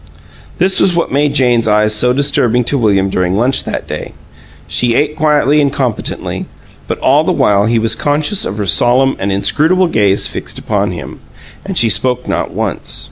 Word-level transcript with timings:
This 0.57 0.79
was 0.79 0.95
what 0.95 1.11
made 1.11 1.35
Jane's 1.35 1.67
eyes 1.67 1.93
so 1.93 2.11
disturbing 2.11 2.63
to 2.63 2.77
William 2.79 3.07
during 3.07 3.35
lunch 3.35 3.65
that 3.65 3.85
day. 3.85 4.13
She 4.67 4.95
ate 4.95 5.15
quietly 5.15 5.61
and 5.61 5.71
competently, 5.71 6.47
but 6.87 6.97
all 7.01 7.23
the 7.23 7.31
while 7.31 7.67
he 7.67 7.77
was 7.77 7.93
conscious 7.93 8.43
of 8.43 8.57
her 8.57 8.65
solemn 8.65 9.15
and 9.19 9.31
inscrutable 9.31 9.85
gaze 9.85 10.25
fixed 10.25 10.57
upon 10.57 10.89
him; 10.89 11.19
and 11.63 11.77
she 11.77 11.87
spoke 11.87 12.27
not 12.27 12.49
once. 12.49 12.97